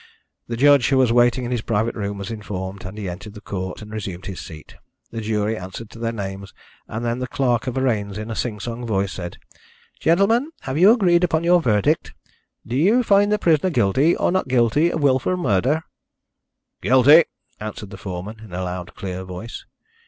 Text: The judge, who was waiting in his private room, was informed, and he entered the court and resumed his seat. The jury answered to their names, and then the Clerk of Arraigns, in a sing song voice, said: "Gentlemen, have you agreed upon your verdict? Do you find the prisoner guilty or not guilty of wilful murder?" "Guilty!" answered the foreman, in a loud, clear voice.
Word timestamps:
The 0.47 0.57
judge, 0.57 0.89
who 0.89 0.97
was 0.97 1.13
waiting 1.13 1.45
in 1.45 1.51
his 1.51 1.61
private 1.61 1.93
room, 1.93 2.17
was 2.17 2.31
informed, 2.31 2.85
and 2.85 2.97
he 2.97 3.07
entered 3.07 3.35
the 3.35 3.39
court 3.39 3.83
and 3.83 3.91
resumed 3.91 4.25
his 4.25 4.39
seat. 4.41 4.73
The 5.11 5.21
jury 5.21 5.55
answered 5.55 5.91
to 5.91 5.99
their 5.99 6.11
names, 6.11 6.55
and 6.87 7.05
then 7.05 7.19
the 7.19 7.27
Clerk 7.27 7.67
of 7.67 7.77
Arraigns, 7.77 8.17
in 8.17 8.31
a 8.31 8.35
sing 8.35 8.59
song 8.59 8.83
voice, 8.87 9.11
said: 9.11 9.37
"Gentlemen, 9.99 10.49
have 10.61 10.75
you 10.79 10.89
agreed 10.91 11.23
upon 11.23 11.43
your 11.43 11.61
verdict? 11.61 12.15
Do 12.65 12.75
you 12.75 13.03
find 13.03 13.31
the 13.31 13.37
prisoner 13.37 13.69
guilty 13.69 14.15
or 14.15 14.31
not 14.31 14.47
guilty 14.47 14.91
of 14.91 15.03
wilful 15.03 15.37
murder?" 15.37 15.83
"Guilty!" 16.81 17.25
answered 17.59 17.91
the 17.91 17.95
foreman, 17.97 18.39
in 18.43 18.53
a 18.53 18.63
loud, 18.63 18.95
clear 18.95 19.23
voice. 19.23 19.65